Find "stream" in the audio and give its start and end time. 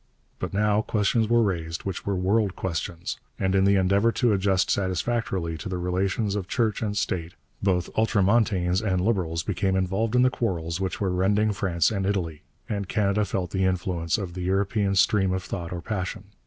14.95-15.31